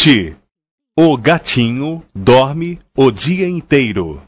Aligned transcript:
Ti. 0.00 0.36
O 0.96 1.16
gatinho 1.18 2.08
dorme 2.14 2.80
o 2.96 3.10
dia 3.10 3.48
inteiro. 3.48 4.24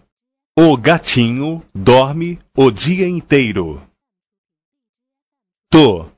O 0.58 0.77
gatinho 0.77 1.65
dorme 1.72 2.40
o 2.56 2.72
dia 2.72 3.08
inteiro. 3.08 3.80
To. 5.71 6.11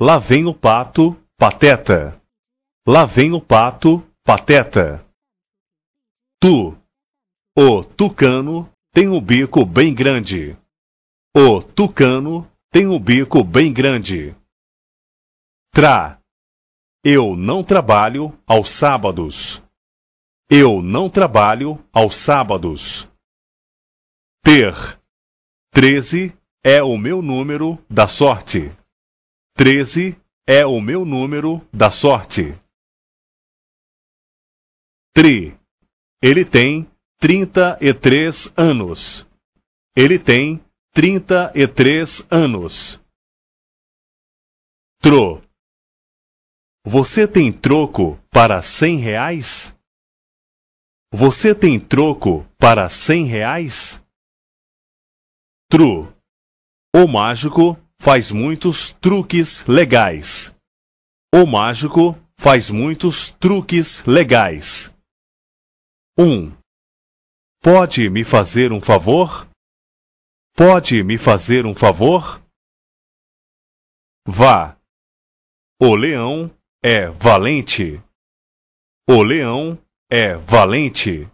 Lá 0.00 0.18
vem 0.18 0.46
o 0.46 0.54
pato, 0.54 1.14
pateta. 1.36 2.18
Lá 2.86 3.04
vem 3.04 3.34
o 3.34 3.42
pato, 3.42 4.02
pateta. 4.24 5.06
Tu. 6.40 6.74
O 7.58 7.84
tucano 7.84 8.72
tem 8.90 9.06
o 9.06 9.20
bico 9.20 9.66
bem 9.66 9.94
grande. 9.94 10.56
O 11.36 11.62
tucano 11.62 12.50
tem 12.70 12.86
o 12.86 12.98
bico 12.98 13.44
bem 13.44 13.70
grande. 13.70 14.34
Tra. 15.74 16.17
Eu 17.10 17.34
não 17.34 17.64
trabalho 17.64 18.38
aos 18.46 18.68
sábados. 18.68 19.62
Eu 20.50 20.82
não 20.82 21.08
trabalho 21.08 21.82
aos 21.90 22.14
sábados. 22.14 23.08
Ter. 24.44 24.74
Treze 25.70 26.36
é 26.62 26.82
o 26.82 26.98
meu 26.98 27.22
número 27.22 27.82
da 27.88 28.06
sorte. 28.06 28.70
Treze 29.54 30.20
é 30.46 30.66
o 30.66 30.82
meu 30.82 31.06
número 31.06 31.66
da 31.72 31.90
sorte. 31.90 32.52
Tri. 35.14 35.58
Ele 36.22 36.44
tem 36.44 36.86
trinta 37.18 37.78
e 37.80 37.94
três 37.94 38.52
anos. 38.54 39.26
Ele 39.96 40.18
tem 40.18 40.62
trinta 40.92 41.50
e 41.54 41.66
três 41.66 42.22
anos. 42.30 43.00
Tro. 45.00 45.47
Você 46.90 47.28
tem 47.28 47.52
troco 47.52 48.16
para 48.30 48.62
cem 48.62 48.96
reais? 48.96 49.76
Você 51.12 51.54
tem 51.54 51.78
troco 51.78 52.46
para 52.58 52.88
cem 52.88 53.26
reais? 53.26 54.02
Tru. 55.70 56.10
O 56.96 57.06
mágico 57.06 57.76
faz 58.00 58.32
muitos 58.32 58.90
truques 58.90 59.66
legais. 59.66 60.56
O 61.30 61.44
mágico 61.44 62.16
faz 62.38 62.70
muitos 62.70 63.32
truques 63.32 64.02
legais. 64.06 64.90
1. 66.18 66.24
Um. 66.24 66.56
Pode 67.60 68.08
me 68.08 68.24
fazer 68.24 68.72
um 68.72 68.80
favor? 68.80 69.46
Pode 70.56 71.04
me 71.04 71.18
fazer 71.18 71.66
um 71.66 71.74
favor? 71.74 72.42
Vá. 74.26 74.74
O 75.78 75.94
leão 75.94 76.50
é 76.82 77.08
valente. 77.08 78.00
O 79.08 79.22
leão 79.22 79.78
é 80.10 80.34
valente. 80.34 81.28